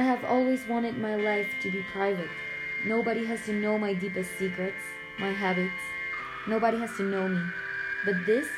[0.00, 2.30] I have always wanted my life to be private.
[2.86, 4.80] Nobody has to know my deepest secrets,
[5.18, 5.82] my habits.
[6.48, 7.42] Nobody has to know me.
[8.06, 8.48] But this,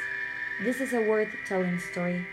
[0.62, 2.24] this is a worth telling story.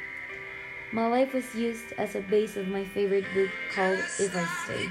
[0.91, 4.85] My life was used as a base of my favorite book called If I Stay,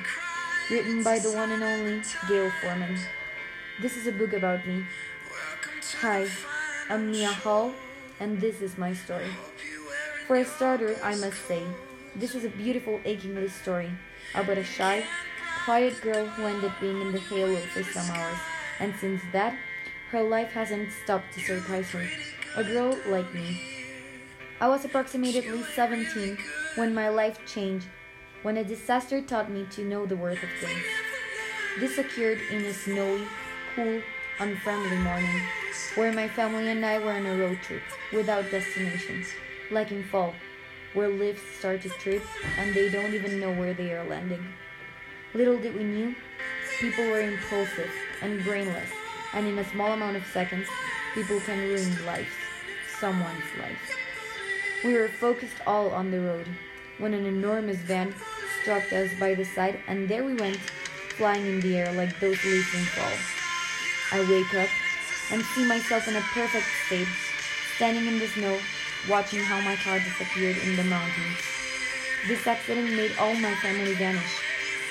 [0.69, 2.98] written by the one and only Gayle Forman.
[3.80, 4.82] This is a book about me.
[6.00, 6.27] Hi,
[6.91, 7.73] I'm Mia Hall,
[8.19, 9.30] and this is my story.
[10.27, 11.62] For a starter, I must say,
[12.19, 13.90] this is a beautiful, achingly story
[14.35, 15.04] about a shy,
[15.64, 18.39] quiet girl who ended up being in the halo for some hours,
[18.81, 19.57] and since that,
[20.11, 22.09] her life hasn't stopped to surprise her.
[22.57, 23.61] A girl like me.
[24.61, 26.39] I was approximately 17
[26.75, 27.86] when my life changed,
[28.43, 30.82] when a disaster taught me to know the worth of things.
[31.79, 33.23] This occurred in a snowy,
[33.77, 34.03] cool,
[34.41, 35.42] unfriendly morning,
[35.95, 39.28] where my family and I were on a road trip without destinations,
[39.70, 40.34] like in fall,
[40.94, 42.22] where lifts start to trip
[42.58, 44.44] and they don't even know where they are landing.
[45.34, 46.14] Little did we knew,
[46.80, 47.91] people were impulsive
[48.22, 48.91] and brainless,
[49.34, 50.67] and in a small amount of seconds,
[51.14, 52.28] people can ruin lives,
[52.98, 53.97] someone's life.
[54.84, 56.47] We were focused all on the road
[56.98, 58.14] when an enormous van
[58.62, 60.56] struck us by the side, and there we went,
[61.17, 63.19] flying in the air like those leaves in fall.
[64.12, 64.69] I wake up
[65.30, 67.08] and see myself in a perfect state,
[67.77, 68.58] standing in the snow,
[69.09, 71.39] watching how my car disappeared in the mountains.
[72.27, 74.41] This accident made all my family vanish,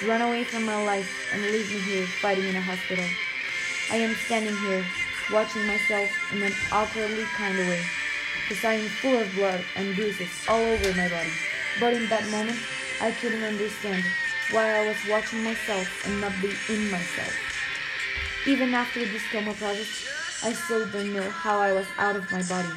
[0.06, 3.06] run away from my life, and leave me here fighting in a hospital.
[3.92, 4.84] I am standing here,
[5.32, 7.84] watching myself in an awkwardly kind of way,
[8.42, 11.32] because I am full of blood and bruises all over my body.
[11.80, 12.58] But in that moment,
[13.02, 14.04] I couldn't understand
[14.52, 17.34] why I was watching myself and not be in myself.
[18.48, 20.08] Even after this coma process,
[20.44, 22.74] I still don't know how I was out of my body,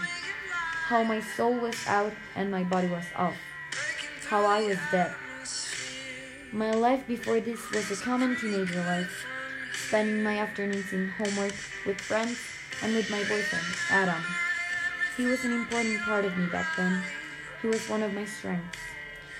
[0.90, 3.36] how my soul was out and my body was off,
[4.28, 5.14] how I was dead.
[6.50, 9.24] My life before this was a common teenager life,
[9.72, 11.54] spending my afternoons in homework
[11.86, 12.40] with friends
[12.82, 14.20] and with my boyfriend, Adam.
[15.16, 17.04] He was an important part of me back then.
[17.62, 18.80] He was one of my strengths.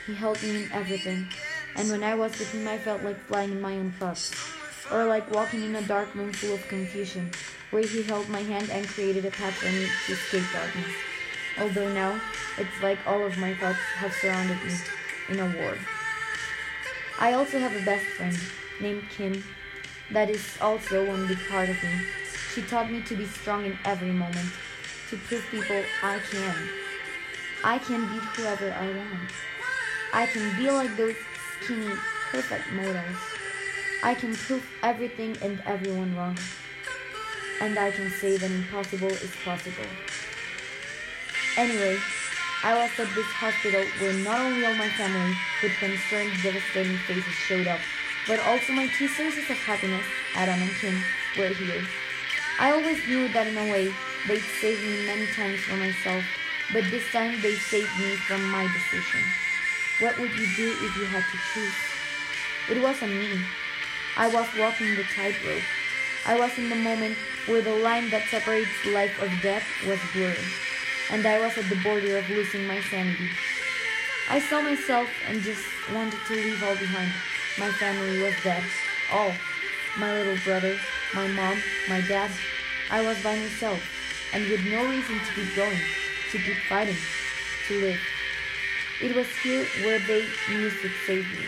[0.07, 1.27] He helped me in everything,
[1.75, 4.31] and when I was with him, I felt like flying in my own thoughts,
[4.93, 7.33] or like walking in a dark room full of confusion,
[7.73, 11.10] where he held my hand and created a path for me to escape darkness.
[11.59, 12.21] Although now,
[12.59, 14.75] it's like all of my thoughts have surrounded me
[15.29, 15.77] in a war.
[17.19, 18.39] I also have a best friend
[18.81, 19.45] named Kim
[20.11, 22.07] that is also one big part of me.
[22.55, 24.51] She taught me to be strong in every moment,
[25.11, 26.55] to prove people I can.
[27.63, 29.31] I can be whoever I want.
[30.13, 31.15] I can be like those
[31.63, 31.95] skinny,
[32.31, 33.17] perfect models.
[34.03, 36.39] I can prove everything and everyone wrong.
[37.61, 39.85] And I can say that impossible is possible.
[41.61, 41.99] Anyway,
[42.65, 47.37] I was at this hospital where not only all my family with concerned, devastating faces
[47.45, 47.81] showed up,
[48.27, 50.97] but also my two sources of happiness, Adam and Kim,
[51.37, 51.85] were here.
[52.59, 53.93] I always knew that in a way
[54.27, 56.25] they'd saved me many times from myself,
[56.73, 59.21] but this time they saved me from my decision.
[60.01, 61.81] What would you do if you had to choose?
[62.71, 63.37] It wasn't me.
[64.17, 65.69] I was walking the tightrope.
[66.25, 70.41] I was in the moment where the line that separates life of death was blurred,
[71.11, 73.29] and I was at the border of losing my sanity.
[74.29, 77.11] I saw myself and just wanted to leave all behind.
[77.59, 78.63] My family was dead.
[79.13, 79.33] All.
[79.99, 80.79] My little brother,
[81.15, 82.31] my mom, my dad.
[82.91, 83.81] I was by myself,
[84.33, 85.79] and with no reason to keep going,
[86.31, 86.97] to keep fighting,
[87.67, 88.01] to live.
[89.01, 91.47] It was here where they music saved me.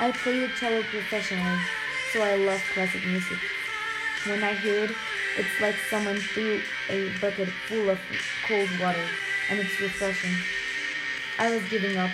[0.00, 1.58] I played the cello professionally,
[2.12, 3.38] so I love classic music.
[4.26, 4.90] When I hear it,
[5.40, 7.98] it's like someone threw a bucket full of
[8.46, 9.08] cold water,
[9.48, 10.36] and it's refreshing.
[11.38, 12.10] I was giving up,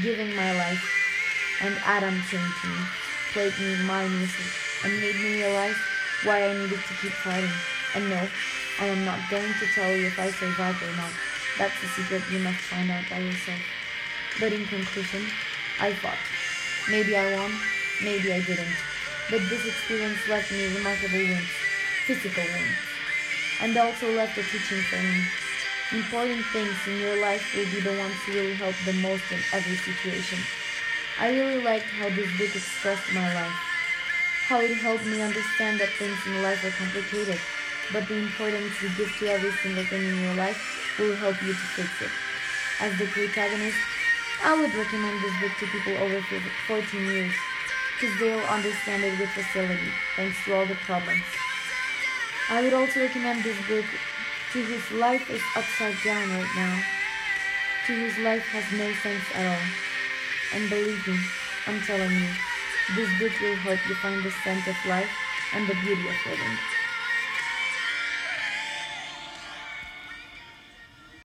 [0.00, 0.80] giving my life,
[1.60, 2.80] and Adam came to me,
[3.34, 4.48] played me my music,
[4.84, 5.76] and made me realize
[6.24, 7.52] why I needed to keep fighting.
[7.94, 8.26] And no,
[8.80, 11.12] I am not going to tell you if I survived or not.
[11.58, 13.60] That's a secret you must find out by yourself.
[14.40, 15.28] But in conclusion,
[15.78, 16.16] I fought.
[16.88, 17.52] Maybe I won,
[18.02, 18.76] maybe I didn't.
[19.28, 21.65] But this experience left me a remarkable wounds,
[22.06, 22.78] physical wounds,
[23.60, 25.26] and also left a teaching for me.
[25.90, 29.42] Important things in your life will be the ones who will help the most in
[29.52, 30.38] every situation.
[31.18, 33.58] I really liked how this book expressed my life,
[34.46, 37.40] how it helped me understand that things in life are complicated,
[37.92, 40.58] but the importance you give to every single thing in your life
[40.98, 42.14] will help you to fix it.
[42.78, 43.78] As the protagonist,
[44.44, 47.34] I would recommend this book to people over 14 years
[47.98, 51.24] because they'll understand it with facility thanks to all the problems.
[52.56, 53.84] I would also recommend this book
[54.54, 56.82] to whose life is upside down right now,
[57.86, 59.66] to whose life has no sense at all.
[60.54, 61.18] And believe me,
[61.66, 62.32] I'm telling you,
[62.96, 65.10] this book will help you find the sense of life
[65.52, 66.75] and the beauty of living.